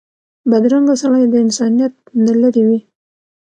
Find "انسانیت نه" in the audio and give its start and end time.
1.45-2.33